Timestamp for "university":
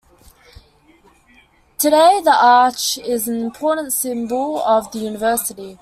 4.97-5.77